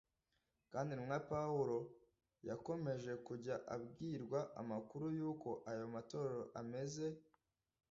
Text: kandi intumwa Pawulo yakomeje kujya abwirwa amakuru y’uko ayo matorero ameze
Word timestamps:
kandi 0.71 0.89
intumwa 0.91 1.17
Pawulo 1.31 1.77
yakomeje 2.49 3.11
kujya 3.27 3.55
abwirwa 3.75 4.39
amakuru 4.61 5.05
y’uko 5.17 5.49
ayo 5.71 5.85
matorero 5.93 6.43
ameze 6.61 7.07